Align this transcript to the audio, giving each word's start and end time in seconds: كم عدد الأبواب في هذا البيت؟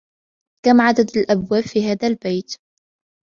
كم 0.65 0.81
عدد 0.81 1.17
الأبواب 1.17 1.63
في 1.63 1.83
هذا 1.83 2.07
البيت؟ 2.07 2.55